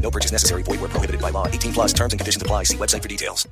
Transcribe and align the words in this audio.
No 0.00 0.10
purchase 0.10 0.32
necessary. 0.32 0.62
Void 0.62 0.80
where 0.80 0.88
prohibited 0.88 1.20
by 1.20 1.30
law. 1.30 1.46
18 1.46 1.72
plus 1.72 1.92
terms 1.92 2.12
and 2.12 2.20
conditions 2.20 2.42
apply. 2.42 2.64
See 2.64 2.76
website 2.76 3.02
for 3.02 3.08
details. 3.08 3.46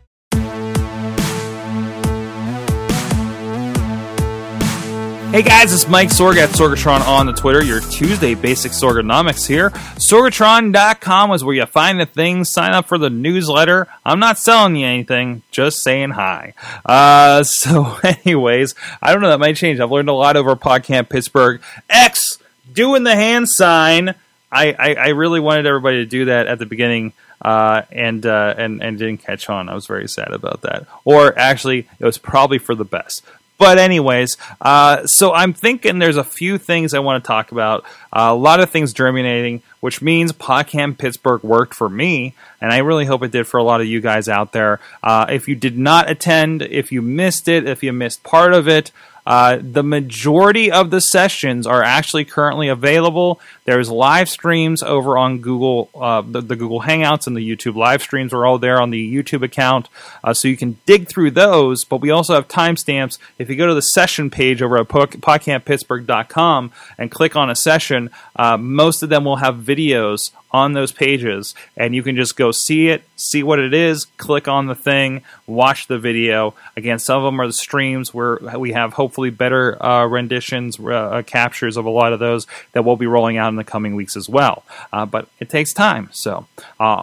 Hey 5.30 5.42
guys, 5.42 5.74
it's 5.74 5.86
Mike 5.86 6.08
Sorg 6.08 6.36
at 6.36 6.48
Sorgatron 6.48 7.06
on 7.06 7.26
the 7.26 7.34
Twitter. 7.34 7.62
Your 7.62 7.80
Tuesday 7.80 8.34
basic 8.34 8.72
Sorganomics 8.72 9.46
here. 9.46 9.68
Sorgatron.com 9.98 11.32
is 11.32 11.44
where 11.44 11.54
you 11.54 11.66
find 11.66 12.00
the 12.00 12.06
things. 12.06 12.50
Sign 12.50 12.72
up 12.72 12.86
for 12.86 12.96
the 12.96 13.10
newsletter. 13.10 13.88
I'm 14.06 14.20
not 14.20 14.38
selling 14.38 14.74
you 14.76 14.86
anything, 14.86 15.42
just 15.50 15.82
saying 15.82 16.12
hi. 16.12 16.54
Uh, 16.82 17.42
so, 17.42 17.98
anyways, 18.02 18.74
I 19.02 19.12
don't 19.12 19.20
know, 19.20 19.28
that 19.28 19.38
might 19.38 19.56
change. 19.56 19.80
I've 19.80 19.90
learned 19.90 20.08
a 20.08 20.14
lot 20.14 20.38
over 20.38 20.56
PodCamp 20.56 21.10
Pittsburgh. 21.10 21.60
X 21.90 22.38
doing 22.72 23.04
the 23.04 23.14
hand 23.14 23.50
sign. 23.50 24.14
I, 24.50 24.72
I, 24.72 24.94
I 24.94 25.08
really 25.08 25.40
wanted 25.40 25.66
everybody 25.66 25.98
to 25.98 26.06
do 26.06 26.26
that 26.26 26.46
at 26.46 26.58
the 26.58 26.66
beginning. 26.66 27.12
Uh, 27.40 27.82
and 27.92 28.26
uh, 28.26 28.52
and 28.58 28.82
and 28.82 28.98
didn't 28.98 29.18
catch 29.18 29.48
on. 29.48 29.68
I 29.68 29.74
was 29.74 29.86
very 29.86 30.08
sad 30.08 30.32
about 30.32 30.62
that. 30.62 30.88
Or 31.04 31.38
actually, 31.38 31.86
it 32.00 32.04
was 32.04 32.18
probably 32.18 32.58
for 32.58 32.74
the 32.74 32.84
best. 32.84 33.22
But 33.58 33.78
anyways, 33.78 34.36
uh, 34.60 35.04
so 35.06 35.32
I'm 35.32 35.52
thinking 35.52 35.98
there's 35.98 36.16
a 36.16 36.24
few 36.24 36.58
things 36.58 36.94
I 36.94 37.00
want 37.00 37.22
to 37.22 37.26
talk 37.26 37.50
about. 37.50 37.84
Uh, 38.12 38.28
a 38.30 38.34
lot 38.34 38.60
of 38.60 38.70
things 38.70 38.92
germinating, 38.92 39.62
which 39.80 40.00
means 40.00 40.32
PodCamp 40.32 40.98
Pittsburgh 40.98 41.42
worked 41.42 41.74
for 41.74 41.88
me, 41.88 42.34
and 42.60 42.72
I 42.72 42.78
really 42.78 43.04
hope 43.04 43.24
it 43.24 43.32
did 43.32 43.48
for 43.48 43.58
a 43.58 43.64
lot 43.64 43.80
of 43.80 43.88
you 43.88 44.00
guys 44.00 44.28
out 44.28 44.52
there. 44.52 44.78
Uh, 45.02 45.26
if 45.28 45.48
you 45.48 45.56
did 45.56 45.76
not 45.76 46.08
attend, 46.08 46.62
if 46.62 46.92
you 46.92 47.02
missed 47.02 47.48
it, 47.48 47.66
if 47.66 47.82
you 47.82 47.92
missed 47.92 48.22
part 48.22 48.54
of 48.54 48.68
it, 48.68 48.92
uh, 49.28 49.58
the 49.60 49.82
majority 49.82 50.72
of 50.72 50.90
the 50.90 51.02
sessions 51.02 51.66
are 51.66 51.82
actually 51.82 52.24
currently 52.24 52.68
available. 52.68 53.38
There's 53.66 53.90
live 53.90 54.30
streams 54.30 54.82
over 54.82 55.18
on 55.18 55.40
Google, 55.40 55.90
uh, 55.94 56.22
the, 56.22 56.40
the, 56.40 56.56
Google 56.56 56.80
Hangouts 56.80 57.26
and 57.26 57.36
the 57.36 57.46
YouTube 57.46 57.76
live 57.76 58.00
streams 58.00 58.32
are 58.32 58.46
all 58.46 58.58
there 58.58 58.80
on 58.80 58.88
the 58.88 59.14
YouTube 59.14 59.42
account, 59.42 59.90
uh, 60.24 60.32
so 60.32 60.48
you 60.48 60.56
can 60.56 60.78
dig 60.86 61.08
through 61.08 61.32
those. 61.32 61.84
But 61.84 62.00
we 62.00 62.08
also 62.08 62.32
have 62.36 62.48
timestamps. 62.48 63.18
If 63.38 63.50
you 63.50 63.56
go 63.56 63.66
to 63.66 63.74
the 63.74 63.82
session 63.82 64.30
page 64.30 64.62
over 64.62 64.78
at 64.78 64.88
podcamppittsburgh.com 64.88 66.72
and 66.96 67.10
click 67.10 67.36
on 67.36 67.50
a 67.50 67.54
session, 67.54 68.08
uh, 68.34 68.56
most 68.56 69.02
of 69.02 69.10
them 69.10 69.26
will 69.26 69.36
have 69.36 69.56
videos 69.56 70.30
on 70.50 70.72
those 70.72 70.92
pages, 70.92 71.54
and 71.76 71.94
you 71.94 72.02
can 72.02 72.16
just 72.16 72.36
go 72.36 72.50
see 72.52 72.88
it, 72.88 73.02
see 73.16 73.42
what 73.42 73.58
it 73.58 73.74
is, 73.74 74.06
click 74.16 74.48
on 74.48 74.66
the 74.66 74.74
thing, 74.74 75.22
watch 75.46 75.86
the 75.88 75.98
video. 75.98 76.54
Again, 76.76 76.98
some 76.98 77.18
of 77.18 77.24
them 77.24 77.40
are 77.40 77.46
the 77.46 77.52
streams 77.52 78.14
where 78.14 78.38
we 78.56 78.72
have 78.72 78.94
hopefully 78.94 79.30
better 79.30 79.82
uh, 79.84 80.06
renditions, 80.06 80.78
uh, 80.80 80.84
uh, 80.84 81.22
captures 81.22 81.76
of 81.76 81.84
a 81.84 81.90
lot 81.90 82.12
of 82.12 82.18
those 82.18 82.46
that 82.72 82.84
we'll 82.84 82.96
be 82.96 83.06
rolling 83.06 83.36
out 83.36 83.48
in 83.48 83.56
the 83.56 83.64
coming 83.64 83.94
weeks 83.94 84.16
as 84.16 84.28
well. 84.28 84.64
Uh, 84.92 85.04
but 85.04 85.28
it 85.38 85.50
takes 85.50 85.72
time, 85.72 86.08
so. 86.12 86.46
Uh, 86.80 87.02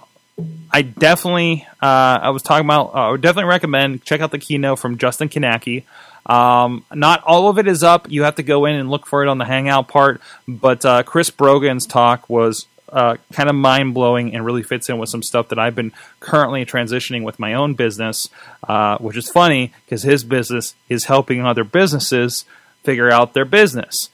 I 0.70 0.82
definitely, 0.82 1.66
uh, 1.82 2.20
I 2.22 2.30
was 2.32 2.42
talking 2.42 2.66
about, 2.66 2.94
I 2.94 3.10
would 3.12 3.22
definitely 3.22 3.50
recommend 3.50 4.04
check 4.04 4.20
out 4.20 4.32
the 4.32 4.40
keynote 4.40 4.80
from 4.80 4.98
Justin 4.98 5.30
Kownacki. 5.30 5.84
Um, 6.26 6.84
not 6.94 7.24
all 7.24 7.48
of 7.48 7.58
it 7.58 7.68
is 7.68 7.84
up. 7.84 8.10
You 8.10 8.24
have 8.24 8.36
to 8.36 8.44
go 8.44 8.66
in 8.66 8.76
and 8.76 8.90
look 8.90 9.06
for 9.06 9.24
it 9.24 9.30
on 9.30 9.38
the 9.38 9.46
Hangout 9.46 9.88
part. 9.88 10.20
But 10.46 11.06
Chris 11.06 11.30
Brogan's 11.30 11.86
talk 11.86 12.30
was 12.30 12.68
uh, 12.96 13.18
kind 13.34 13.50
of 13.50 13.56
mind 13.56 13.94
blowing 13.94 14.34
and 14.34 14.46
really 14.46 14.64
fits 14.64 14.88
in 14.88 14.98
with 14.98 15.10
some 15.10 15.22
stuff 15.22 15.50
that 15.50 15.60
I've 15.60 15.76
been 15.76 15.92
currently 16.22 16.66
transitioning 16.66 17.24
with 17.24 17.38
my 17.38 17.54
own 17.54 17.74
business, 17.74 18.30
uh, 18.68 18.98
which 19.00 19.18
is 19.18 19.30
funny 19.30 19.74
because 19.86 20.04
his 20.04 20.24
business 20.24 20.74
is 20.88 21.04
helping 21.04 21.46
other 21.46 21.66
businesses 21.66 22.46
figure 22.84 23.12
out 23.12 23.34
their 23.34 23.44
business. 23.44 24.10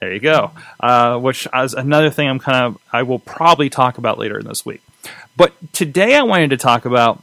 There 0.00 0.12
you 0.12 0.20
go. 0.20 0.52
Uh, 0.78 1.18
which 1.18 1.48
is 1.52 1.74
another 1.74 2.10
thing 2.10 2.28
I'm 2.28 2.38
kind 2.38 2.64
of 2.64 2.80
I 2.92 3.02
will 3.02 3.18
probably 3.18 3.70
talk 3.70 3.98
about 3.98 4.18
later 4.18 4.38
in 4.38 4.46
this 4.46 4.64
week. 4.64 4.82
But 5.36 5.52
today 5.72 6.14
I 6.14 6.22
wanted 6.22 6.50
to 6.50 6.56
talk 6.56 6.84
about. 6.84 7.22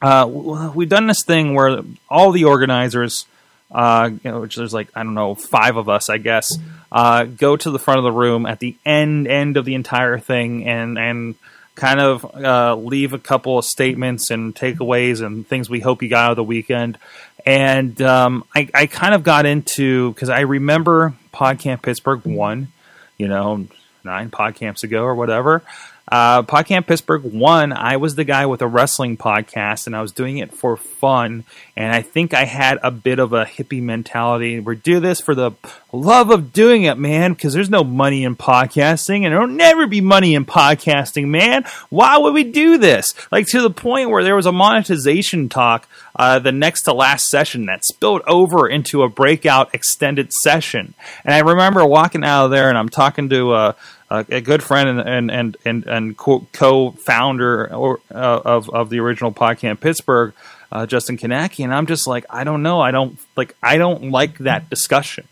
Uh, 0.00 0.26
we've 0.74 0.88
done 0.88 1.06
this 1.06 1.22
thing 1.22 1.54
where 1.54 1.82
all 2.08 2.32
the 2.32 2.44
organizers 2.44 3.26
uh, 3.72 4.10
you 4.10 4.30
know, 4.30 4.40
which 4.40 4.56
there's 4.56 4.74
like 4.74 4.88
I 4.94 5.02
don't 5.02 5.14
know 5.14 5.34
five 5.34 5.76
of 5.76 5.88
us, 5.88 6.08
I 6.08 6.18
guess, 6.18 6.50
uh, 6.90 7.24
go 7.24 7.56
to 7.56 7.70
the 7.70 7.78
front 7.78 7.98
of 7.98 8.04
the 8.04 8.12
room 8.12 8.46
at 8.46 8.58
the 8.58 8.76
end 8.84 9.28
end 9.28 9.56
of 9.56 9.64
the 9.64 9.74
entire 9.74 10.18
thing 10.18 10.66
and 10.66 10.98
and 10.98 11.34
kind 11.76 12.00
of 12.00 12.24
uh, 12.36 12.74
leave 12.76 13.12
a 13.12 13.18
couple 13.18 13.58
of 13.58 13.64
statements 13.64 14.30
and 14.30 14.54
takeaways 14.54 15.24
and 15.24 15.46
things 15.46 15.70
we 15.70 15.80
hope 15.80 16.02
you 16.02 16.08
got 16.08 16.26
out 16.26 16.30
of 16.32 16.36
the 16.36 16.44
weekend. 16.44 16.98
And 17.46 18.00
um, 18.02 18.44
I, 18.54 18.68
I 18.74 18.86
kind 18.86 19.14
of 19.14 19.22
got 19.22 19.46
into 19.46 20.12
because 20.12 20.28
I 20.28 20.40
remember 20.40 21.14
PodCamp 21.32 21.82
Pittsburgh 21.82 22.24
one, 22.26 22.68
you 23.16 23.28
know, 23.28 23.66
nine 24.04 24.30
PodCamps 24.30 24.82
ago 24.82 25.04
or 25.04 25.14
whatever. 25.14 25.62
Uh, 26.08 26.42
PodCamp 26.42 26.86
Pittsburgh 26.86 27.22
one, 27.22 27.72
I 27.72 27.96
was 27.96 28.16
the 28.16 28.24
guy 28.24 28.46
with 28.46 28.62
a 28.62 28.66
wrestling 28.66 29.16
podcast, 29.16 29.86
and 29.86 29.94
I 29.94 30.02
was 30.02 30.12
doing 30.12 30.38
it 30.38 30.52
for 30.52 30.76
fun. 30.76 31.44
And 31.76 31.94
I 31.94 32.02
think 32.02 32.34
I 32.34 32.44
had 32.44 32.78
a 32.82 32.90
bit 32.90 33.18
of 33.18 33.32
a 33.32 33.44
hippie 33.44 33.82
mentality. 33.82 34.58
We're 34.58 34.74
do 34.74 34.98
this 34.98 35.20
for 35.20 35.34
the 35.34 35.52
love 35.92 36.30
of 36.30 36.52
doing 36.52 36.82
it, 36.82 36.98
man, 36.98 37.32
because 37.32 37.54
there's 37.54 37.70
no 37.70 37.84
money 37.84 38.24
in 38.24 38.36
podcasting, 38.36 39.24
and 39.24 39.32
there'll 39.32 39.46
never 39.46 39.86
be 39.86 40.00
money 40.00 40.34
in 40.34 40.44
podcasting, 40.44 41.28
man. 41.28 41.64
Why 41.90 42.18
would 42.18 42.34
we 42.34 42.44
do 42.44 42.78
this? 42.78 43.14
Like 43.30 43.46
to 43.48 43.62
the 43.62 43.70
point 43.70 44.10
where 44.10 44.24
there 44.24 44.36
was 44.36 44.46
a 44.46 44.52
monetization 44.52 45.48
talk 45.48 45.88
uh, 46.16 46.38
the 46.38 46.52
next 46.52 46.82
to 46.82 46.92
last 46.92 47.26
session 47.26 47.66
that 47.66 47.84
spilled 47.84 48.22
over 48.26 48.68
into 48.68 49.02
a 49.02 49.08
breakout 49.08 49.74
extended 49.74 50.32
session. 50.32 50.94
And 51.24 51.34
I 51.34 51.38
remember 51.40 51.84
walking 51.86 52.24
out 52.24 52.46
of 52.46 52.50
there, 52.50 52.68
and 52.68 52.76
I'm 52.76 52.88
talking 52.88 53.28
to 53.28 53.54
a 53.54 53.76
uh, 54.10 54.24
a 54.28 54.40
good 54.40 54.62
friend 54.62 55.00
and 55.00 55.30
and 55.30 55.56
and 55.64 55.86
and, 55.86 56.16
co-founder 56.16 57.72
or, 57.72 58.00
uh, 58.12 58.40
of 58.44 58.68
of 58.70 58.90
the 58.90 58.98
original 58.98 59.32
PodCamp 59.32 59.80
Pittsburgh, 59.80 60.34
uh, 60.72 60.86
Justin 60.86 61.16
Kownacki. 61.16 61.62
and 61.62 61.72
I'm 61.72 61.86
just 61.86 62.06
like, 62.06 62.24
I 62.28 62.44
don't 62.44 62.62
know, 62.62 62.80
I 62.80 62.90
don't 62.90 63.18
like, 63.36 63.54
I 63.62 63.78
don't 63.78 64.10
like 64.10 64.38
that 64.38 64.68
discussion. 64.68 65.28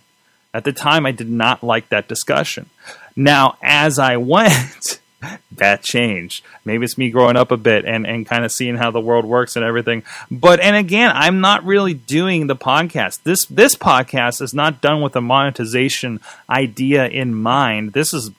At 0.55 0.65
the 0.65 0.73
time, 0.73 1.07
I 1.07 1.13
did 1.13 1.29
not 1.29 1.63
like 1.63 1.89
that 1.91 2.09
discussion. 2.09 2.71
Now, 3.17 3.59
as 3.63 3.99
I 3.99 4.17
went. 4.35 5.01
That 5.53 5.83
changed. 5.83 6.45
Maybe 6.65 6.85
it's 6.85 6.99
me 6.99 7.11
growing 7.11 7.37
up 7.37 7.51
a 7.51 7.57
bit 7.57 7.85
and, 7.85 8.07
and 8.07 8.27
kind 8.27 8.45
of 8.45 8.53
seeing 8.53 8.77
how 8.77 8.91
the 8.91 9.01
world 9.01 9.25
works 9.25 9.57
and 9.57 9.65
everything. 9.65 10.05
But 10.31 10.61
and 10.61 10.77
again, 10.77 11.11
I'm 11.15 11.41
not 11.41 11.65
really 11.65 11.95
doing 11.95 12.47
the 12.47 12.57
podcast. 12.57 13.23
This 13.25 13.45
this 13.47 13.75
podcast 13.75 14.41
is 14.41 14.55
not 14.55 14.81
done 14.81 15.01
with 15.01 15.17
a 15.17 15.21
monetization 15.21 16.21
idea 16.49 17.09
in 17.09 17.35
mind. 17.35 17.93
This 17.93 18.15
is 18.15 18.31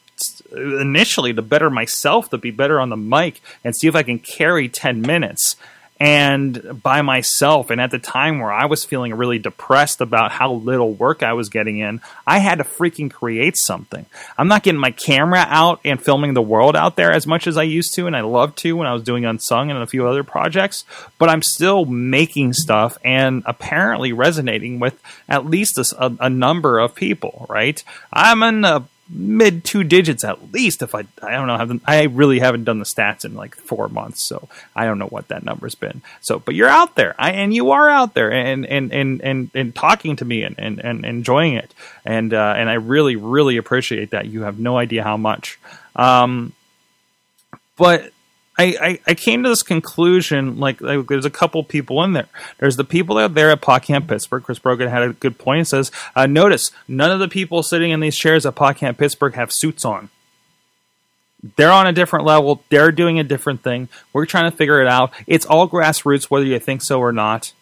initially 0.51 1.33
to 1.33 1.41
better 1.41 1.69
myself, 1.69 2.29
to 2.29 2.37
be 2.37 2.51
better 2.51 2.79
on 2.79 2.89
the 2.89 2.97
mic, 2.97 3.41
and 3.63 3.75
see 3.75 3.87
if 3.87 3.95
I 3.95 4.03
can 4.03 4.19
carry 4.19 4.67
10 4.67 5.01
minutes 5.01 5.55
and 5.99 6.81
by 6.81 7.01
myself. 7.01 7.69
And 7.69 7.81
at 7.81 7.91
the 7.91 7.99
time 7.99 8.39
where 8.39 8.51
I 8.51 8.65
was 8.65 8.85
feeling 8.85 9.13
really 9.13 9.39
depressed 9.39 9.99
about 9.99 10.31
how 10.31 10.53
little 10.53 10.93
work 10.93 11.23
I 11.23 11.33
was 11.33 11.49
getting 11.49 11.79
in, 11.79 11.99
I 12.25 12.39
had 12.39 12.59
to 12.59 12.63
freaking 12.63 13.11
create 13.11 13.55
something. 13.57 14.05
I'm 14.37 14.47
not 14.47 14.63
getting 14.63 14.79
my 14.79 14.91
camera 14.91 15.45
out 15.47 15.81
and 15.83 16.01
filming 16.01 16.33
the 16.33 16.41
world 16.41 16.75
out 16.75 16.95
there 16.95 17.11
as 17.11 17.27
much 17.27 17.47
as 17.47 17.57
I 17.57 17.63
used 17.63 17.93
to, 17.95 18.07
and 18.07 18.15
I 18.15 18.21
loved 18.21 18.57
to 18.59 18.73
when 18.73 18.87
I 18.87 18.93
was 18.93 19.03
doing 19.03 19.25
Unsung 19.25 19.69
and 19.69 19.79
a 19.79 19.87
few 19.87 20.07
other 20.07 20.23
projects, 20.23 20.85
but 21.17 21.29
I'm 21.29 21.41
still 21.41 21.85
making 21.85 22.53
stuff 22.53 22.97
and 23.03 23.43
apparently 23.45 24.13
resonating 24.13 24.79
with 24.79 25.01
at 25.27 25.45
least 25.45 25.77
a, 25.77 26.15
a 26.19 26.29
number 26.29 26.79
of 26.79 26.95
people, 26.95 27.45
right? 27.49 27.83
I'm 28.13 28.41
in 28.43 28.63
a 28.63 28.85
mid 29.09 29.63
two 29.63 29.83
digits 29.83 30.23
at 30.23 30.51
least. 30.51 30.81
If 30.81 30.93
I, 30.93 31.03
I 31.21 31.31
don't 31.31 31.47
know, 31.47 31.57
haven't, 31.57 31.83
I 31.85 32.03
really 32.03 32.39
haven't 32.39 32.63
done 32.63 32.79
the 32.79 32.85
stats 32.85 33.25
in 33.25 33.35
like 33.35 33.55
four 33.55 33.87
months, 33.89 34.23
so 34.23 34.47
I 34.75 34.85
don't 34.85 34.99
know 34.99 35.07
what 35.07 35.27
that 35.29 35.43
number's 35.43 35.75
been. 35.75 36.01
So, 36.21 36.39
but 36.39 36.55
you're 36.55 36.69
out 36.69 36.95
there, 36.95 37.15
I, 37.17 37.31
and 37.31 37.53
you 37.53 37.71
are 37.71 37.89
out 37.89 38.13
there, 38.13 38.31
and 38.31 38.65
and 38.65 38.93
and 38.93 39.21
and, 39.21 39.51
and 39.53 39.75
talking 39.75 40.15
to 40.17 40.25
me 40.25 40.43
and, 40.43 40.55
and, 40.59 40.79
and 40.79 41.05
enjoying 41.05 41.53
it, 41.53 41.73
and 42.05 42.33
uh, 42.33 42.53
and 42.55 42.69
I 42.69 42.75
really 42.75 43.15
really 43.15 43.57
appreciate 43.57 44.11
that. 44.11 44.27
You 44.27 44.43
have 44.43 44.59
no 44.59 44.77
idea 44.77 45.03
how 45.03 45.17
much. 45.17 45.59
Um, 45.95 46.53
but 47.77 48.11
I, 48.59 48.75
I, 48.81 48.99
I, 49.07 49.13
came 49.13 49.43
to 49.43 49.49
this 49.49 49.63
conclusion 49.63 50.59
like, 50.59 50.81
like, 50.81 51.07
there's 51.07 51.23
a 51.23 51.29
couple 51.29 51.63
people 51.63 52.03
in 52.03 52.11
there. 52.11 52.27
There's 52.57 52.75
the 52.75 52.83
people 52.83 53.17
out 53.17 53.33
there 53.33 53.51
at 53.51 53.61
PodCamp 53.61 54.09
Pittsburgh. 54.09 54.43
Chris 54.43 54.59
Brogan 54.59 54.89
had 54.89 55.01
a 55.01 55.13
good 55.13 55.37
point. 55.37 55.59
He 55.59 55.63
says, 55.63 55.91
uh, 56.13 56.25
notice 56.25 56.71
none 56.85 57.09
of 57.09 57.19
the 57.19 57.29
people 57.29 57.63
sitting 57.63 57.91
in 57.91 58.01
these 58.01 58.17
chairs 58.17 58.45
at 58.45 58.55
PodCamp 58.55 58.97
Pittsburgh 58.97 59.33
have 59.35 59.53
suits 59.53 59.85
on. 59.85 60.09
They're 61.55 61.71
on 61.71 61.87
a 61.87 61.93
different 61.93 62.25
level. 62.25 62.61
They're 62.69 62.91
doing 62.91 63.17
a 63.17 63.23
different 63.23 63.63
thing. 63.63 63.87
We're 64.11 64.25
trying 64.25 64.51
to 64.51 64.57
figure 64.57 64.81
it 64.81 64.87
out. 64.87 65.13
It's 65.25 65.45
all 65.45 65.69
grassroots, 65.69 66.25
whether 66.25 66.45
you 66.45 66.59
think 66.59 66.81
so 66.81 66.99
or 66.99 67.13
not. 67.13 67.53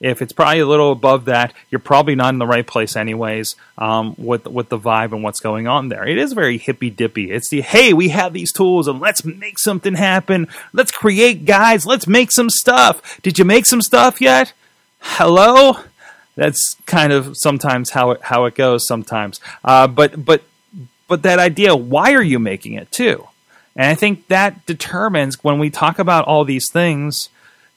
If 0.00 0.20
it's 0.20 0.32
probably 0.32 0.60
a 0.60 0.66
little 0.66 0.92
above 0.92 1.26
that, 1.26 1.54
you're 1.70 1.78
probably 1.78 2.14
not 2.14 2.34
in 2.34 2.38
the 2.38 2.46
right 2.46 2.66
place, 2.66 2.96
anyways. 2.96 3.56
Um, 3.78 4.14
with 4.18 4.46
with 4.46 4.68
the 4.68 4.78
vibe 4.78 5.12
and 5.12 5.22
what's 5.22 5.40
going 5.40 5.66
on 5.66 5.88
there, 5.88 6.06
it 6.06 6.18
is 6.18 6.32
very 6.32 6.58
hippy 6.58 6.90
dippy. 6.90 7.30
It's 7.30 7.48
the 7.48 7.62
hey, 7.62 7.92
we 7.92 8.08
have 8.08 8.32
these 8.32 8.52
tools 8.52 8.88
and 8.88 9.00
let's 9.00 9.24
make 9.24 9.58
something 9.58 9.94
happen. 9.94 10.48
Let's 10.72 10.90
create, 10.90 11.44
guys. 11.44 11.86
Let's 11.86 12.06
make 12.06 12.32
some 12.32 12.50
stuff. 12.50 13.20
Did 13.22 13.38
you 13.38 13.44
make 13.44 13.66
some 13.66 13.80
stuff 13.80 14.20
yet? 14.20 14.52
Hello. 15.00 15.78
That's 16.36 16.76
kind 16.86 17.12
of 17.12 17.36
sometimes 17.36 17.90
how 17.90 18.10
it 18.10 18.22
how 18.22 18.44
it 18.46 18.54
goes. 18.54 18.86
Sometimes, 18.86 19.40
uh, 19.64 19.86
but 19.86 20.24
but 20.24 20.42
but 21.06 21.22
that 21.22 21.38
idea, 21.38 21.76
why 21.76 22.12
are 22.14 22.22
you 22.22 22.38
making 22.38 22.74
it 22.74 22.90
too? 22.90 23.28
And 23.76 23.86
I 23.86 23.94
think 23.94 24.28
that 24.28 24.66
determines 24.66 25.42
when 25.42 25.58
we 25.58 25.70
talk 25.70 25.98
about 25.98 26.26
all 26.26 26.44
these 26.44 26.70
things. 26.70 27.28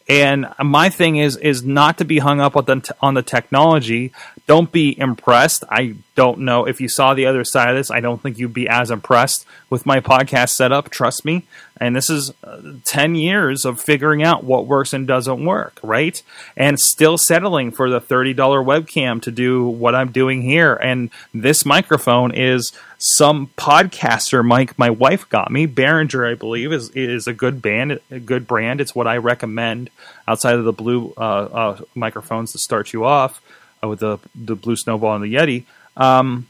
And 0.10 0.48
my 0.64 0.90
thing 0.90 1.18
is 1.18 1.36
is 1.38 1.64
not 1.64 1.98
to 1.98 2.06
be 2.06 2.20
hung 2.20 2.40
up 2.40 2.56
on 2.56 2.66
the, 2.66 2.96
on 3.02 3.14
the 3.14 3.24
technology. 3.24 4.14
Don't 4.46 4.72
be 4.72 4.98
impressed. 4.98 5.66
I 5.70 5.96
don't 6.18 6.40
know 6.40 6.66
if 6.66 6.82
you 6.82 6.90
saw 6.90 7.14
the 7.14 7.28
other 7.28 7.44
side 7.44 7.70
of 7.70 7.76
this. 7.76 7.92
I 7.92 8.00
don't 8.00 8.22
think 8.22 8.40
you'd 8.40 8.52
be 8.52 8.68
as 8.68 8.90
impressed 8.90 9.46
with 9.70 9.86
my 9.86 10.00
podcast 10.00 10.50
setup. 10.50 10.90
Trust 10.90 11.24
me. 11.24 11.46
And 11.80 11.96
this 11.96 12.10
is 12.10 12.34
uh, 12.44 12.60
ten 12.84 13.14
years 13.14 13.64
of 13.64 13.80
figuring 13.80 14.24
out 14.24 14.44
what 14.44 14.66
works 14.66 14.94
and 14.94 15.08
doesn't 15.08 15.46
work, 15.46 15.80
right? 15.84 16.20
And 16.58 16.80
still 16.80 17.20
settling 17.20 17.72
for 17.72 17.88
the 17.88 18.02
thirty 18.02 18.34
dollar 18.34 18.64
webcam 18.64 19.22
to 19.22 19.32
do 19.32 19.68
what 19.68 19.94
I'm 19.94 20.12
doing 20.12 20.42
here. 20.42 20.74
And 20.74 21.12
this 21.36 21.66
microphone 21.66 22.34
is 22.34 22.74
some 22.98 23.52
podcaster 23.56 24.44
mic 24.44 24.76
my 24.80 24.90
wife 24.90 25.30
got 25.30 25.52
me. 25.52 25.68
Behringer, 25.68 26.28
I 26.28 26.34
believe, 26.34 26.74
is 26.74 26.90
is 26.96 27.28
a 27.28 27.34
good 27.34 27.62
band, 27.62 28.00
a 28.10 28.20
good 28.20 28.48
brand. 28.48 28.82
It's 28.82 28.96
what 28.96 29.06
I 29.06 29.18
recommend 29.18 29.92
outside 30.28 30.56
of 30.56 30.66
the 30.66 30.74
blue 30.74 31.14
uh, 31.16 31.22
uh, 31.22 31.82
microphones 31.94 32.54
to 32.54 32.58
start 32.58 32.92
you 32.92 33.06
off 33.06 33.40
uh, 33.84 33.88
with 33.88 34.00
the 34.00 34.18
the 34.34 34.56
blue 34.56 34.76
snowball 34.76 35.14
and 35.14 35.24
the 35.24 35.36
Yeti. 35.36 35.66
Um, 35.98 36.48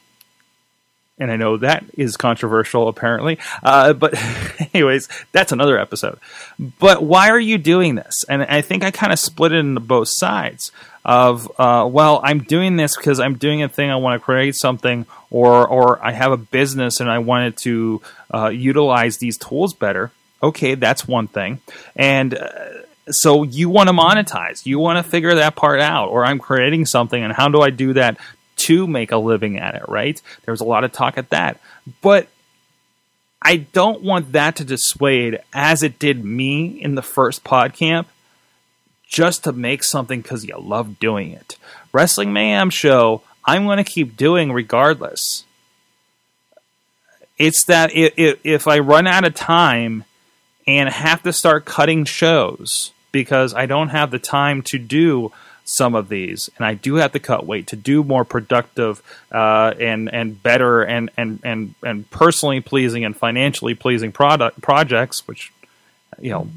and 1.20 1.32
I 1.32 1.36
know 1.36 1.58
that 1.58 1.84
is 1.98 2.16
controversial, 2.16 2.88
apparently. 2.88 3.40
Uh, 3.64 3.94
but, 3.94 4.14
anyways, 4.74 5.10
that's 5.32 5.52
another 5.52 5.80
episode. 5.80 6.20
But 6.60 7.02
why 7.02 7.30
are 7.30 7.40
you 7.40 7.58
doing 7.58 7.96
this? 7.96 8.24
And 8.30 8.44
I 8.44 8.62
think 8.62 8.84
I 8.84 8.92
kind 8.92 9.12
of 9.12 9.18
split 9.18 9.52
it 9.52 9.58
into 9.58 9.82
both 9.82 10.10
sides 10.12 10.72
of, 11.04 11.52
uh, 11.60 11.88
well, 11.90 12.22
I'm 12.24 12.44
doing 12.44 12.76
this 12.76 12.96
because 12.96 13.20
I'm 13.20 13.38
doing 13.38 13.64
a 13.64 13.70
thing. 13.70 13.90
I 13.90 13.96
want 13.96 14.22
to 14.22 14.24
create 14.24 14.56
something, 14.56 15.08
or 15.32 15.68
or 15.68 16.06
I 16.06 16.12
have 16.12 16.32
a 16.32 16.38
business 16.38 17.00
and 17.00 17.10
I 17.10 17.20
wanted 17.20 17.58
to 17.60 18.02
uh, 18.32 18.50
utilize 18.50 19.18
these 19.18 19.38
tools 19.38 19.74
better. 19.74 20.12
Okay, 20.44 20.76
that's 20.76 21.08
one 21.08 21.28
thing. 21.28 21.62
And 21.96 22.38
uh, 22.38 22.50
so 23.10 23.44
you 23.44 23.70
want 23.70 23.88
to 23.88 23.94
monetize 23.94 24.66
you 24.66 24.80
want 24.80 25.04
to 25.04 25.10
figure 25.10 25.36
that 25.36 25.56
part 25.56 25.80
out 25.80 26.10
or 26.10 26.26
i'm 26.26 26.40
creating 26.40 26.86
something 26.86 27.24
and 27.24 27.34
how 27.34 27.48
do 27.48 27.62
i 27.62 27.70
do 27.70 27.94
that 27.94 28.18
to 28.68 28.86
make 28.86 29.12
a 29.12 29.18
living 29.18 29.58
at 29.58 29.76
it, 29.76 29.88
right? 29.88 30.22
There 30.44 30.52
was 30.52 30.62
a 30.62 30.66
lot 30.66 30.84
of 30.84 30.92
talk 30.92 31.18
at 31.18 31.30
that. 31.30 31.60
But 32.02 32.28
I 33.42 33.58
don't 33.58 34.04
want 34.04 34.34
that 34.34 34.58
to 34.58 34.66
dissuade, 34.66 35.40
as 35.54 35.84
it 35.84 36.00
did 36.00 36.26
me 36.26 36.66
in 36.66 36.96
the 36.96 37.02
first 37.02 37.46
PodCamp, 37.46 38.06
just 39.08 39.46
to 39.46 39.54
make 39.54 39.86
something 39.86 40.22
because 40.22 40.44
you 40.44 40.58
love 40.60 41.00
doing 41.00 41.32
it. 41.32 41.58
Wrestling 41.94 42.34
Mayhem 42.34 42.70
show, 42.70 43.22
I'm 43.46 43.64
going 43.64 43.78
to 43.78 43.86
keep 43.86 44.18
doing 44.18 44.52
regardless. 44.52 45.46
It's 47.38 47.64
that 47.66 47.92
if, 47.94 48.40
if 48.44 48.68
I 48.68 48.80
run 48.80 49.08
out 49.08 49.26
of 49.26 49.34
time 49.34 50.04
and 50.68 50.90
have 50.90 51.24
to 51.24 51.32
start 51.32 51.64
cutting 51.64 52.04
shows 52.04 52.92
because 53.14 53.54
I 53.54 53.66
don't 53.66 53.90
have 53.90 54.12
the 54.12 54.20
time 54.20 54.62
to 54.64 54.78
do 54.78 55.32
some 55.70 55.96
of 55.96 56.08
these, 56.08 56.50
and 56.56 56.66
I 56.66 56.76
do 56.76 56.96
have 56.96 57.12
to 57.12 57.20
cut 57.20 57.46
weight 57.46 57.68
to 57.68 57.76
do 57.76 58.04
more 58.04 58.24
productive 58.24 59.04
uh, 59.32 59.74
and 59.80 60.10
and 60.12 60.42
better 60.42 60.82
and 60.82 61.10
and 61.18 61.40
and 61.44 61.76
and 61.84 62.10
personally 62.10 62.62
pleasing 62.62 63.04
and 63.04 63.16
financially 63.16 63.76
pleasing 63.76 64.14
product 64.14 64.62
projects, 64.62 65.28
which 65.28 65.52
you 66.20 66.32
know 66.32 66.48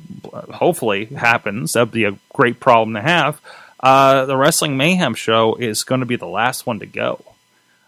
hopefully 0.52 1.06
happens. 1.06 1.72
That'd 1.72 1.92
be 1.92 2.04
a 2.04 2.16
great 2.32 2.60
problem 2.60 2.94
to 2.94 3.02
have. 3.02 3.40
Uh, 3.80 4.26
the 4.26 4.36
Wrestling 4.36 4.76
Mayhem 4.76 5.14
show 5.14 5.56
is 5.56 5.82
going 5.82 6.00
to 6.00 6.06
be 6.06 6.16
the 6.16 6.26
last 6.26 6.64
one 6.64 6.78
to 6.78 6.86
go. 6.86 7.24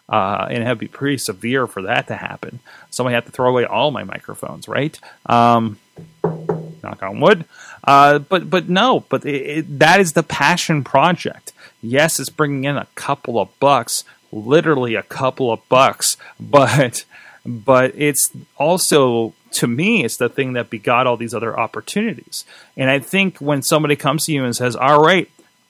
Uh, 0.09 0.49
and 0.51 0.63
it'd 0.65 0.79
be 0.79 0.89
pretty 0.89 1.17
severe 1.17 1.67
for 1.67 1.83
that 1.83 2.09
to 2.09 2.17
happen. 2.17 2.59
So 2.91 3.07
I 3.07 3.13
have 3.13 3.25
to 3.25 3.31
throw 3.31 3.49
away 3.49 3.65
all 3.65 3.91
my 3.91 4.05
microphones, 4.05 4.69
right? 4.69 4.99
Um, 5.27 5.79
knock 6.83 7.03
on 7.03 7.21
wood. 7.21 7.45
Uh, 7.85 8.19
but 8.19 8.49
but 8.49 8.69
no, 8.69 9.01
but 9.09 9.25
it, 9.25 9.35
it, 9.35 9.79
that 9.79 10.01
is 10.01 10.13
the 10.13 10.23
passion 10.23 10.85
project. 10.85 11.53
Yes, 11.83 12.21
it's 12.21 12.31
bringing 12.31 12.65
in 12.65 12.77
a 12.77 12.87
couple 12.95 13.41
of 13.41 13.49
bucks, 13.59 14.05
literally 14.31 14.95
a 14.95 15.03
couple 15.03 15.53
of 15.53 15.67
bucks, 15.69 16.17
but 16.41 17.05
but 17.45 17.93
it's 17.97 18.31
also 18.57 19.35
to 19.53 19.67
me 19.67 20.05
it's 20.05 20.17
the 20.17 20.29
thing 20.29 20.53
that 20.55 20.71
begot 20.71 21.07
all 21.07 21.17
these 21.17 21.35
other 21.35 21.59
opportunities. 21.59 22.45
And 22.77 22.91
I 22.91 22.99
think 23.01 23.39
when 23.39 23.63
somebody 23.63 23.97
comes 23.97 24.27
to 24.27 24.33
you 24.33 24.45
and 24.45 24.55
says, 24.55 24.77
"All 24.77 25.03
right, 25.03 25.29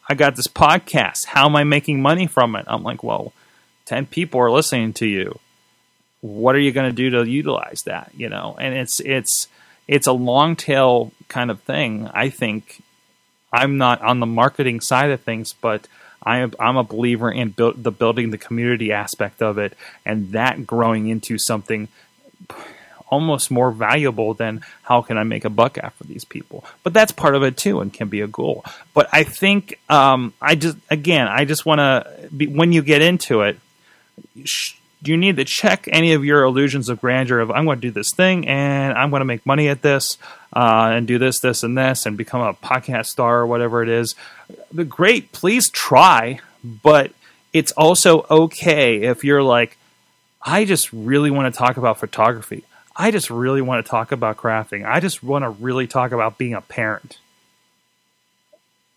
I 0.09 0.15
got 0.15 0.37
this 0.37 0.49
podcast. 0.49 1.27
How 1.27 1.47
am 1.47 1.57
I 1.57 1.65
making 1.65 2.03
money 2.03 2.27
from 2.27 2.57
it?" 2.57 2.67
I'm 2.69 2.83
like, 2.83 3.03
"Well, 3.03 3.33
10 3.87 4.07
people 4.07 4.41
are 4.41 4.51
listening 4.51 4.93
to 4.95 5.07
you. 5.07 5.39
What 6.21 6.55
are 6.55 6.61
you 6.61 6.71
going 6.71 6.89
to 6.89 6.95
do 6.95 7.11
to 7.11 7.29
utilize 7.29 7.81
that, 7.87 8.13
you 8.15 8.29
know?" 8.29 8.57
And 8.61 8.75
it's 8.75 9.01
it's 9.01 9.49
it's 9.89 10.07
a 10.07 10.13
long 10.13 10.57
tail 10.57 11.13
kind 11.29 11.51
of 11.51 11.61
thing. 11.63 12.09
I 12.13 12.29
think 12.29 12.83
I'm 13.53 13.79
not 13.79 14.01
on 14.03 14.21
the 14.21 14.27
marketing 14.27 14.81
side 14.81 15.11
of 15.11 15.21
things, 15.21 15.53
but 15.53 15.87
I 16.23 16.39
am, 16.39 16.53
I'm 16.59 16.77
a 16.77 16.85
believer 16.85 17.31
in 17.31 17.51
build, 17.51 17.83
the 17.83 17.91
building 17.91 18.31
the 18.31 18.39
community 18.39 18.93
aspect 18.93 19.43
of 19.43 19.59
it 19.59 19.75
and 20.07 20.33
that 20.33 20.67
growing 20.67 21.09
into 21.09 21.37
something 21.39 21.89
almost 23.13 23.51
more 23.51 23.71
valuable 23.71 24.33
than 24.33 24.63
how 24.83 25.03
can 25.03 25.19
I 25.19 25.25
make 25.25 25.45
a 25.45 25.51
buck 25.51 25.77
after 25.77 26.05
these 26.05 26.25
people. 26.25 26.65
But 26.83 26.95
that's 26.95 27.13
part 27.13 27.35
of 27.35 27.43
it 27.43 27.59
too 27.59 27.81
and 27.81 27.93
can 27.93 28.09
be 28.09 28.23
a 28.23 28.27
goal. 28.27 28.65
But 28.95 29.09
I 29.13 29.25
think 29.25 29.79
um, 29.91 30.33
I 30.41 30.55
just 30.55 30.79
again 30.89 31.29
I 31.29 31.45
just 31.45 31.67
want 31.67 31.81
to 31.81 32.29
when 32.47 32.73
you 32.73 32.83
get 32.83 33.03
into 33.03 33.43
it. 33.43 33.59
Sh- 34.45 34.75
you 35.05 35.17
need 35.17 35.37
to 35.37 35.45
check 35.45 35.89
any 35.91 36.13
of 36.13 36.25
your 36.25 36.45
illusions 36.45 36.89
of 36.89 37.01
grandeur 37.01 37.41
of 37.41 37.51
I'm 37.51 37.65
going 37.65 37.81
to 37.81 37.89
do 37.89 37.91
this 37.91 38.11
thing 38.15 38.47
and 38.47 38.95
I'm 38.95 39.11
going 39.11 39.21
to 39.21 39.27
make 39.27 39.45
money 39.45 39.69
at 39.69 39.83
this 39.83 40.17
uh, 40.53 40.91
and 40.93 41.07
do 41.07 41.19
this, 41.19 41.41
this, 41.41 41.63
and 41.63 41.77
this 41.77 42.07
and 42.07 42.17
become 42.17 42.41
a 42.41 42.55
podcast 42.55 43.07
star 43.07 43.41
or 43.41 43.47
whatever 43.47 43.83
it 43.83 43.89
is. 43.89 44.15
But 44.73 44.89
great, 44.89 45.33
please 45.33 45.71
try, 45.71 46.41
but 46.63 47.13
it's 47.53 47.73
also 47.73 48.27
okay 48.31 49.03
if 49.03 49.25
you're 49.25 49.43
like, 49.43 49.77
I 50.41 50.65
just 50.65 50.93
really 50.93 51.31
want 51.31 51.53
to 51.53 51.59
talk 51.59 51.77
about 51.77 51.99
photography. 51.99 52.65
I 52.95 53.11
just 53.11 53.31
really 53.31 53.63
want 53.63 53.85
to 53.85 53.91
talk 53.91 54.13
about 54.13 54.37
crafting. 54.37 54.87
I 54.87 55.01
just 55.01 55.23
want 55.23 55.45
to 55.45 55.51
really 55.51 55.87
talk 55.87 56.13
about 56.13 56.39
being 56.39 56.55
a 56.55 56.61
parent 56.61 57.19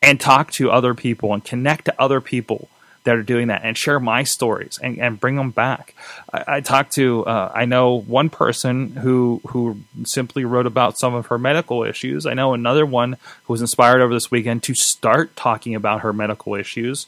and 0.02 0.20
talk 0.20 0.52
to 0.52 0.70
other 0.70 0.94
people 0.94 1.34
and 1.34 1.44
connect 1.44 1.86
to 1.86 2.02
other 2.02 2.22
people 2.22 2.70
that 3.06 3.16
are 3.16 3.24
doing 3.24 3.48
that 3.48 3.62
and 3.64 3.78
share 3.78 4.00
my 4.00 4.24
stories 4.24 4.78
and, 4.82 5.00
and 5.00 5.20
bring 5.20 5.36
them 5.36 5.52
back. 5.52 5.96
I, 6.34 6.58
I 6.58 6.62
talked 6.62 6.94
to, 6.94 7.26
uh, 7.26 7.52
I 7.54 7.66
know 7.66 8.02
one 8.02 8.30
person 8.30 8.92
who, 8.98 9.42
who 9.48 9.78
simply 10.04 10.44
wrote 10.44 10.66
about 10.66 11.00
some 11.00 11.14
of 11.14 11.28
her 11.28 11.38
medical 11.38 11.84
issues. 11.84 12.26
I 12.26 12.34
know 12.34 12.54
another 12.54 12.86
one 12.86 13.18
who 13.44 13.54
was 13.54 13.62
inspired 13.62 14.02
over 14.02 14.14
this 14.14 14.30
weekend 14.30 14.64
to 14.64 14.76
start 14.76 15.36
talking 15.36 15.76
about 15.76 16.02
her 16.02 16.12
medical 16.12 16.56
issues 16.56 17.08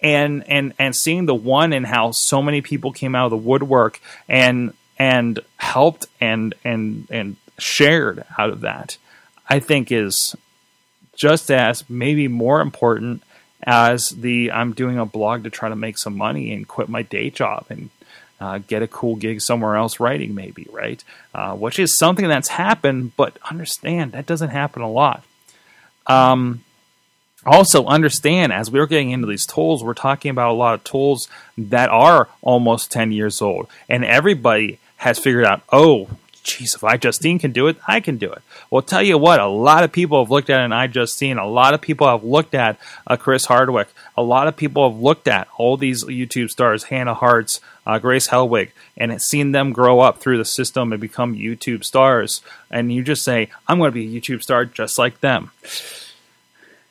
and, 0.00 0.46
and, 0.48 0.74
and 0.78 0.96
seeing 0.96 1.26
the 1.26 1.34
one 1.34 1.72
and 1.72 1.86
how 1.86 2.10
so 2.12 2.42
many 2.42 2.60
people 2.60 2.92
came 2.92 3.14
out 3.14 3.26
of 3.26 3.30
the 3.30 3.36
woodwork 3.36 4.00
and, 4.28 4.74
and 4.98 5.40
helped 5.56 6.06
and, 6.20 6.54
and, 6.64 7.06
and 7.10 7.36
shared 7.58 8.24
out 8.38 8.50
of 8.50 8.62
that, 8.62 8.96
I 9.48 9.60
think 9.60 9.92
is 9.92 10.34
just 11.16 11.50
as 11.50 11.88
maybe 11.88 12.28
more 12.28 12.60
important 12.60 13.22
as 13.64 14.10
the 14.10 14.52
I'm 14.52 14.72
doing 14.72 14.98
a 14.98 15.06
blog 15.06 15.44
to 15.44 15.50
try 15.50 15.68
to 15.68 15.76
make 15.76 15.98
some 15.98 16.16
money 16.16 16.52
and 16.52 16.68
quit 16.68 16.88
my 16.88 17.02
day 17.02 17.30
job 17.30 17.66
and 17.70 17.90
uh, 18.40 18.58
get 18.58 18.82
a 18.82 18.88
cool 18.88 19.16
gig 19.16 19.40
somewhere 19.40 19.76
else 19.76 20.00
writing, 20.00 20.34
maybe, 20.34 20.66
right? 20.70 21.02
Uh, 21.34 21.54
which 21.54 21.78
is 21.78 21.96
something 21.96 22.28
that's 22.28 22.48
happened, 22.48 23.16
but 23.16 23.38
understand 23.48 24.12
that 24.12 24.26
doesn't 24.26 24.50
happen 24.50 24.82
a 24.82 24.90
lot. 24.90 25.24
Um, 26.06 26.62
also, 27.46 27.86
understand 27.86 28.52
as 28.52 28.70
we're 28.70 28.86
getting 28.86 29.10
into 29.10 29.26
these 29.26 29.46
tools, 29.46 29.84
we're 29.84 29.94
talking 29.94 30.30
about 30.30 30.50
a 30.50 30.54
lot 30.54 30.74
of 30.74 30.84
tools 30.84 31.28
that 31.56 31.90
are 31.90 32.28
almost 32.42 32.90
10 32.92 33.12
years 33.12 33.40
old, 33.40 33.68
and 33.88 34.04
everybody 34.04 34.78
has 34.96 35.18
figured 35.18 35.44
out, 35.44 35.62
oh, 35.70 36.08
geez, 36.44 36.74
if 36.74 36.82
iJustine 36.82 37.40
can 37.40 37.50
do 37.50 37.66
it, 37.66 37.76
I 37.88 37.98
can 38.00 38.18
do 38.18 38.30
it. 38.30 38.42
Well, 38.70 38.82
tell 38.82 39.02
you 39.02 39.18
what, 39.18 39.40
a 39.40 39.48
lot 39.48 39.82
of 39.82 39.90
people 39.90 40.22
have 40.22 40.30
looked 40.30 40.50
at 40.50 40.60
an 40.60 40.70
iJustine. 40.70 41.42
A 41.42 41.46
lot 41.46 41.74
of 41.74 41.80
people 41.80 42.06
have 42.06 42.22
looked 42.22 42.54
at 42.54 42.78
a 43.06 43.16
Chris 43.16 43.46
Hardwick. 43.46 43.88
A 44.16 44.22
lot 44.22 44.46
of 44.46 44.56
people 44.56 44.88
have 44.88 45.00
looked 45.00 45.26
at 45.26 45.48
all 45.56 45.76
these 45.76 46.04
YouTube 46.04 46.50
stars, 46.50 46.84
Hannah 46.84 47.14
Harts, 47.14 47.60
uh, 47.86 47.98
Grace 47.98 48.28
Helbig, 48.28 48.70
and 48.96 49.20
seen 49.20 49.52
them 49.52 49.72
grow 49.72 50.00
up 50.00 50.18
through 50.18 50.38
the 50.38 50.44
system 50.44 50.92
and 50.92 51.00
become 51.00 51.34
YouTube 51.34 51.82
stars. 51.82 52.42
And 52.70 52.92
you 52.92 53.02
just 53.02 53.24
say, 53.24 53.48
I'm 53.66 53.78
going 53.78 53.90
to 53.90 53.94
be 53.94 54.16
a 54.16 54.20
YouTube 54.20 54.42
star 54.42 54.66
just 54.66 54.98
like 54.98 55.20
them. 55.20 55.50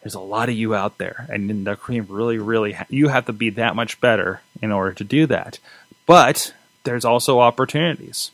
There's 0.02 0.16
a 0.16 0.20
lot 0.20 0.50
of 0.50 0.56
you 0.56 0.76
out 0.76 0.98
there, 0.98 1.28
and 1.30 1.66
the 1.66 1.78
cream 1.78 2.08
really, 2.10 2.38
really, 2.38 2.76
you 2.90 3.08
have 3.08 3.28
to 3.28 3.34
be 3.34 3.52
that 3.52 3.74
much 3.74 4.02
better 4.02 4.42
in 4.62 4.70
order 4.70 4.92
to 4.96 5.04
do 5.06 5.26
that. 5.28 5.60
But 6.06 6.54
there's 6.84 7.06
also 7.06 7.40
opportunities. 7.40 8.32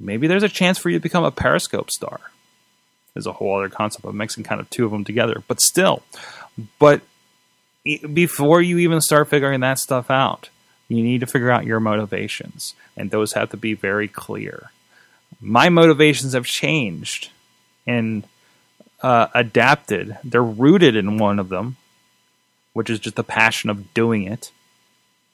Maybe 0.00 0.26
there's 0.26 0.42
a 0.42 0.48
chance 0.48 0.78
for 0.78 0.88
you 0.88 0.98
to 0.98 1.02
become 1.02 1.24
a 1.24 1.30
Periscope 1.30 1.90
star. 1.90 2.20
There's 3.14 3.26
a 3.26 3.32
whole 3.32 3.58
other 3.58 3.68
concept 3.68 4.04
of 4.04 4.14
mixing 4.14 4.44
kind 4.44 4.60
of 4.60 4.70
two 4.70 4.86
of 4.86 4.90
them 4.90 5.04
together, 5.04 5.42
but 5.46 5.60
still. 5.60 6.02
But 6.78 7.02
before 7.84 8.62
you 8.62 8.78
even 8.78 9.00
start 9.00 9.28
figuring 9.28 9.60
that 9.60 9.78
stuff 9.78 10.10
out, 10.10 10.48
you 10.88 11.02
need 11.02 11.20
to 11.20 11.26
figure 11.26 11.50
out 11.50 11.66
your 11.66 11.80
motivations, 11.80 12.74
and 12.96 13.10
those 13.10 13.34
have 13.34 13.50
to 13.50 13.56
be 13.56 13.74
very 13.74 14.08
clear. 14.08 14.70
My 15.40 15.68
motivations 15.68 16.32
have 16.32 16.46
changed 16.46 17.30
and 17.86 18.24
uh, 19.02 19.28
adapted. 19.34 20.18
They're 20.24 20.42
rooted 20.42 20.96
in 20.96 21.18
one 21.18 21.38
of 21.38 21.48
them, 21.48 21.76
which 22.72 22.90
is 22.90 22.98
just 22.98 23.16
the 23.16 23.24
passion 23.24 23.70
of 23.70 23.94
doing 23.94 24.24
it, 24.24 24.50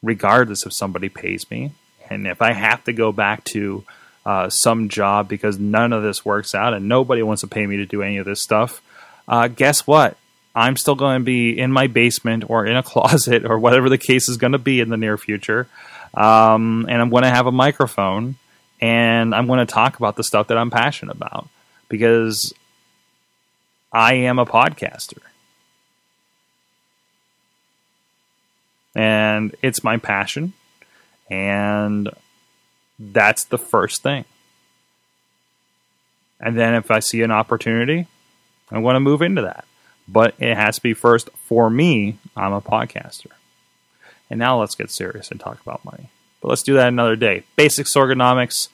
regardless 0.02 0.66
if 0.66 0.72
somebody 0.72 1.08
pays 1.08 1.50
me. 1.50 1.72
And 2.08 2.26
if 2.26 2.40
I 2.42 2.52
have 2.52 2.84
to 2.84 2.92
go 2.92 3.10
back 3.12 3.44
to 3.44 3.84
uh, 4.26 4.50
some 4.50 4.88
job 4.88 5.28
because 5.28 5.56
none 5.56 5.92
of 5.92 6.02
this 6.02 6.24
works 6.24 6.52
out 6.52 6.74
and 6.74 6.88
nobody 6.88 7.22
wants 7.22 7.42
to 7.42 7.46
pay 7.46 7.64
me 7.64 7.76
to 7.76 7.86
do 7.86 8.02
any 8.02 8.18
of 8.18 8.26
this 8.26 8.42
stuff, 8.42 8.82
uh, 9.28 9.46
guess 9.46 9.86
what? 9.86 10.16
I'm 10.52 10.76
still 10.76 10.96
going 10.96 11.20
to 11.20 11.24
be 11.24 11.56
in 11.56 11.70
my 11.70 11.86
basement 11.86 12.50
or 12.50 12.66
in 12.66 12.76
a 12.76 12.82
closet 12.82 13.44
or 13.44 13.58
whatever 13.58 13.88
the 13.88 13.98
case 13.98 14.28
is 14.28 14.36
going 14.36 14.52
to 14.52 14.58
be 14.58 14.80
in 14.80 14.88
the 14.88 14.96
near 14.96 15.16
future. 15.16 15.68
Um, 16.12 16.86
and 16.88 17.00
I'm 17.00 17.08
going 17.08 17.22
to 17.22 17.30
have 17.30 17.46
a 17.46 17.52
microphone 17.52 18.34
and 18.80 19.32
I'm 19.32 19.46
going 19.46 19.64
to 19.64 19.72
talk 19.72 19.96
about 19.96 20.16
the 20.16 20.24
stuff 20.24 20.48
that 20.48 20.58
I'm 20.58 20.70
passionate 20.70 21.14
about 21.14 21.48
because 21.88 22.52
I 23.92 24.14
am 24.14 24.40
a 24.40 24.46
podcaster. 24.46 25.18
And 28.96 29.54
it's 29.62 29.84
my 29.84 29.98
passion. 29.98 30.52
And 31.30 32.10
that's 32.98 33.44
the 33.44 33.58
first 33.58 34.02
thing. 34.02 34.24
And 36.40 36.56
then 36.56 36.74
if 36.74 36.90
I 36.90 37.00
see 37.00 37.22
an 37.22 37.30
opportunity, 37.30 38.06
I 38.70 38.78
want 38.78 38.96
to 38.96 39.00
move 39.00 39.22
into 39.22 39.42
that 39.42 39.64
but 40.08 40.34
it 40.38 40.54
has 40.54 40.76
to 40.76 40.82
be 40.82 40.94
first 40.94 41.30
for 41.34 41.68
me. 41.68 42.18
I'm 42.36 42.52
a 42.52 42.60
podcaster. 42.60 43.30
And 44.30 44.38
now 44.38 44.60
let's 44.60 44.74
get 44.74 44.90
serious 44.90 45.30
and 45.30 45.40
talk 45.40 45.60
about 45.60 45.84
money. 45.84 46.10
But 46.40 46.48
let's 46.48 46.62
do 46.62 46.74
that 46.74 46.88
another 46.88 47.16
day. 47.16 47.44
Basic 47.56 47.86
Sorganomics. 47.86 48.68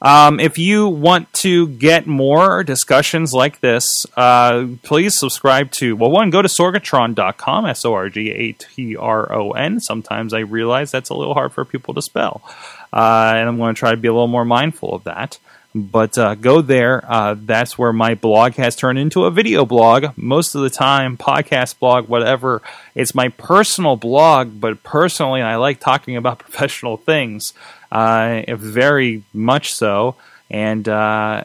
Um, 0.00 0.38
if 0.38 0.58
you 0.58 0.88
want 0.88 1.32
to 1.34 1.68
get 1.68 2.06
more 2.06 2.62
discussions 2.62 3.32
like 3.32 3.60
this, 3.60 4.06
uh, 4.16 4.66
please 4.82 5.18
subscribe 5.18 5.72
to, 5.72 5.96
well, 5.96 6.10
one, 6.10 6.30
go 6.30 6.40
to 6.40 6.48
sorgatron.com, 6.48 7.66
S 7.66 7.84
O 7.84 7.94
R 7.94 8.08
G 8.08 8.30
A 8.30 8.52
T 8.52 8.96
R 8.96 9.32
O 9.32 9.52
N. 9.52 9.80
Sometimes 9.80 10.32
I 10.32 10.40
realize 10.40 10.90
that's 10.90 11.10
a 11.10 11.14
little 11.14 11.34
hard 11.34 11.52
for 11.52 11.64
people 11.64 11.94
to 11.94 12.02
spell. 12.02 12.42
Uh, 12.92 13.32
and 13.36 13.48
I'm 13.48 13.58
going 13.58 13.74
to 13.74 13.78
try 13.78 13.90
to 13.90 13.96
be 13.96 14.08
a 14.08 14.12
little 14.12 14.28
more 14.28 14.44
mindful 14.44 14.94
of 14.94 15.04
that. 15.04 15.38
But 15.74 16.16
uh, 16.16 16.34
go 16.34 16.62
there. 16.62 17.04
Uh, 17.06 17.36
that's 17.38 17.76
where 17.76 17.92
my 17.92 18.14
blog 18.14 18.54
has 18.54 18.74
turned 18.74 18.98
into 18.98 19.24
a 19.24 19.30
video 19.30 19.66
blog. 19.66 20.16
Most 20.16 20.54
of 20.54 20.62
the 20.62 20.70
time, 20.70 21.18
podcast 21.18 21.78
blog, 21.78 22.08
whatever. 22.08 22.62
It's 22.94 23.14
my 23.14 23.28
personal 23.28 23.96
blog, 23.96 24.60
but 24.60 24.82
personally, 24.82 25.42
I 25.42 25.56
like 25.56 25.78
talking 25.78 26.16
about 26.16 26.38
professional 26.48 26.96
things, 26.96 27.52
uh, 27.90 28.42
very 28.48 29.22
much 29.32 29.72
so. 29.72 30.16
And 30.50 30.88
uh, 30.88 31.44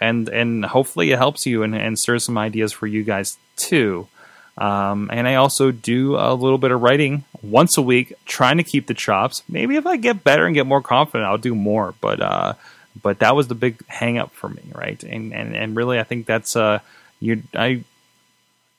and 0.00 0.28
and 0.28 0.64
hopefully, 0.64 1.10
it 1.12 1.18
helps 1.18 1.46
you 1.46 1.62
and, 1.62 1.74
and 1.74 1.98
stirs 1.98 2.24
some 2.24 2.38
ideas 2.38 2.72
for 2.72 2.86
you 2.86 3.02
guys 3.02 3.36
too. 3.56 4.08
Um, 4.56 5.08
and 5.12 5.28
I 5.28 5.36
also 5.36 5.70
do 5.70 6.16
a 6.16 6.34
little 6.34 6.58
bit 6.58 6.72
of 6.72 6.82
writing 6.82 7.24
once 7.42 7.78
a 7.78 7.82
week, 7.82 8.12
trying 8.26 8.56
to 8.56 8.64
keep 8.64 8.88
the 8.88 8.94
chops. 8.94 9.42
Maybe 9.48 9.76
if 9.76 9.86
I 9.86 9.96
get 9.96 10.24
better 10.24 10.46
and 10.46 10.54
get 10.54 10.66
more 10.66 10.82
confident, 10.82 11.28
I'll 11.28 11.38
do 11.38 11.54
more. 11.54 11.94
But 12.00 12.20
uh, 12.20 12.54
but 13.00 13.20
that 13.20 13.36
was 13.36 13.48
the 13.48 13.54
big 13.54 13.86
hang 13.86 14.18
up 14.18 14.32
for 14.32 14.48
me, 14.48 14.62
right? 14.72 15.02
And 15.02 15.32
and 15.32 15.54
and 15.54 15.76
really, 15.76 16.00
I 16.00 16.04
think 16.04 16.26
that's 16.26 16.56
uh, 16.56 16.80
you 17.20 17.42
I 17.54 17.84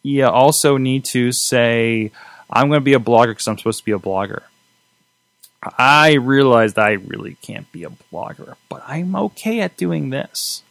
yeah 0.03 0.29
also 0.29 0.77
need 0.77 1.05
to 1.05 1.31
say 1.31 2.11
I'm 2.49 2.67
going 2.67 2.81
to 2.81 2.85
be 2.85 2.93
a 2.93 2.99
blogger 2.99 3.31
because 3.31 3.47
I'm 3.47 3.57
supposed 3.57 3.79
to 3.79 3.85
be 3.85 3.91
a 3.91 3.99
blogger. 3.99 4.41
I 5.61 6.13
realized 6.13 6.79
I 6.79 6.91
really 6.91 7.35
can't 7.41 7.69
be 7.71 7.83
a 7.83 7.89
blogger, 7.89 8.55
but 8.69 8.83
I'm 8.87 9.15
okay 9.15 9.59
at 9.59 9.75
doing 9.75 10.09
this. 10.09 10.63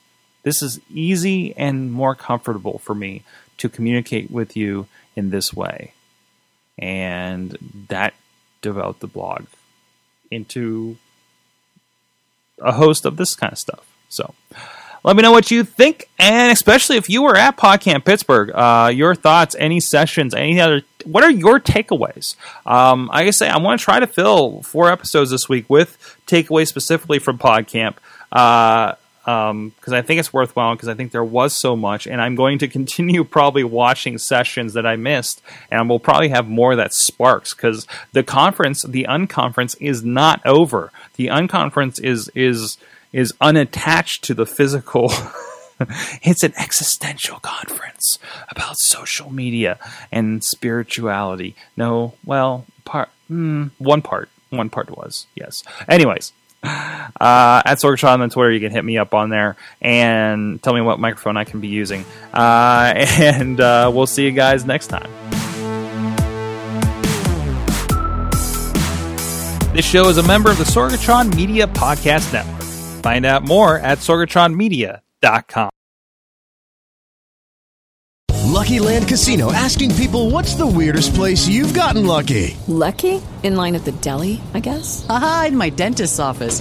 This 0.43 0.63
is 0.63 0.81
easy 0.91 1.55
and 1.57 1.93
more 1.93 2.15
comfortable 2.15 2.79
for 2.79 2.95
me 2.95 3.23
to 3.59 3.69
communicate 3.69 4.31
with 4.31 4.57
you 4.57 4.87
in 5.15 5.31
this 5.31 5.53
way. 5.53 5.93
And 6.79 7.59
that 7.89 8.15
developed 8.63 9.01
the 9.01 9.07
blog 9.07 9.45
into 10.31 10.97
a 12.61 12.73
host 12.73 13.05
of 13.05 13.17
this 13.17 13.35
kind 13.35 13.53
of 13.53 13.59
stuff. 13.59 13.87
So 14.09 14.35
let 15.05 15.17
me 15.17 15.23
know 15.23 15.31
what 15.31 15.51
you 15.51 15.65
think, 15.65 16.09
and 16.19 16.53
especially 16.53 16.97
if 16.97 17.09
you 17.09 17.23
were 17.23 17.37
at 17.37 17.57
PodCamp 17.57 18.05
Pittsburgh, 18.05 18.51
uh, 18.55 18.91
your 18.93 19.15
thoughts, 19.15 19.55
any 19.59 19.81
sessions, 19.81 20.35
any 20.35 20.61
other. 20.61 20.83
What 21.05 21.25
are 21.25 21.31
your 21.31 21.61
takeaways? 21.61 22.35
Um, 22.67 23.09
I 23.13 23.31
say, 23.31 23.49
I 23.49 23.59
want 23.59 23.81
to 23.81 23.85
try 23.85 24.01
to 24.01 24.07
fill 24.07 24.63
four 24.63 24.91
episodes 24.91 25.31
this 25.31 25.49
week 25.49 25.67
with 25.69 26.17
takeaways 26.27 26.69
specifically 26.69 27.19
from 27.19 27.39
PodCamp. 27.39 27.95
Uh, 28.33 28.95
because 29.29 29.93
um, 29.93 29.95
I 29.95 30.01
think 30.01 30.21
it's 30.21 30.33
worthwhile 30.33 30.75
because 30.75 30.89
I 30.89 30.95
think 30.95 31.13
there 31.13 31.23
was 31.23 31.53
so 31.53 31.77
much, 31.77 32.07
and 32.07 32.19
I'm 32.19 32.35
going 32.35 32.59
to 32.61 32.69
continue 32.79 33.25
probably 33.25 33.63
watching 33.63 34.17
sessions 34.17 34.73
that 34.73 34.87
I 34.87 34.97
missed, 34.97 35.43
and 35.71 35.87
we'll 35.87 35.99
probably 35.99 36.31
have 36.31 36.49
more 36.49 36.75
that 36.77 36.95
sparks 36.95 37.53
because 37.53 37.87
the 38.13 38.23
conference, 38.23 38.83
the 38.85 39.05
unconference, 39.07 39.77
is 39.81 40.03
not 40.03 40.41
over. 40.47 40.91
The 41.17 41.27
unconference 41.27 42.03
is 42.03 42.31
is 42.35 42.79
is 43.13 43.33
unattached 43.41 44.25
to 44.25 44.35
the 44.35 44.47
physical. 44.47 45.13
it's 46.23 46.43
an 46.43 46.53
existential 46.57 47.39
conference 47.41 48.19
about 48.49 48.77
social 48.79 49.33
media 49.33 49.79
and 50.11 50.43
spirituality. 50.45 51.55
No, 51.77 52.15
well, 52.25 52.67
part 52.85 53.11
mm, 53.31 53.71
one 53.79 54.03
part, 54.03 54.29
one 54.51 54.71
part 54.71 54.91
was 54.91 55.27
yes. 55.35 55.63
Anyways, 55.89 56.33
uh, 56.63 57.63
at 57.65 57.79
Sorgatron 57.79 58.21
on 58.21 58.31
Twitter. 58.31 58.51
You 58.51 58.61
can 58.61 58.73
hit 58.73 58.85
me 58.85 58.99
up 58.99 59.15
on 59.15 59.31
there 59.31 59.57
and 59.81 60.63
tell 60.63 60.75
me 60.75 60.81
what 60.81 60.99
microphone 60.99 61.37
I 61.37 61.45
can 61.45 61.61
be 61.61 61.69
using. 61.69 62.05
Uh, 62.33 62.93
and 62.97 63.61
uh, 63.61 63.91
we'll 63.95 64.07
see 64.07 64.25
you 64.25 64.33
guys 64.33 64.65
next 64.65 64.89
time. 64.89 65.11
This 69.73 69.85
show 69.85 70.09
is 70.09 70.19
a 70.19 70.25
member 70.25 70.51
of 70.51 70.59
the 70.59 70.65
Sorgatron 70.65 71.35
Media 71.37 71.69
Podcast 71.69 72.33
Network. 72.33 72.58
Find 73.09 73.25
out 73.25 73.43
more 73.43 73.79
at 73.79 74.01
sorgatronmedia.com. 74.01 75.71
Lucky 78.45 78.81
Land 78.81 79.09
Casino 79.09 79.51
asking 79.51 79.95
people 79.95 80.31
what's 80.31 80.55
the 80.55 80.67
weirdest 80.67 81.15
place 81.15 81.49
you've 81.49 81.73
gotten 81.73 82.05
lucky? 82.05 82.59
Lucky? 82.67 83.23
In 83.43 83.57
line 83.57 83.75
at 83.77 83.87
the 83.87 83.93
deli, 83.93 84.43
I 84.53 84.61
guess? 84.61 85.07
Aha, 85.09 85.47
in 85.49 85.57
my 85.57 85.71
dentist's 85.71 86.19
office. 86.19 86.61